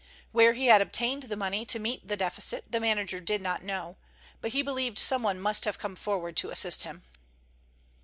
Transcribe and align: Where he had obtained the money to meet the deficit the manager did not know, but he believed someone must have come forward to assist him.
Where 0.31 0.53
he 0.53 0.65
had 0.65 0.81
obtained 0.81 1.21
the 1.21 1.35
money 1.35 1.63
to 1.67 1.77
meet 1.77 2.07
the 2.07 2.17
deficit 2.17 2.71
the 2.71 2.79
manager 2.79 3.19
did 3.19 3.39
not 3.39 3.61
know, 3.63 3.97
but 4.41 4.49
he 4.53 4.63
believed 4.63 4.97
someone 4.97 5.39
must 5.39 5.63
have 5.65 5.77
come 5.77 5.95
forward 5.95 6.35
to 6.37 6.49
assist 6.49 6.81
him. 6.81 7.03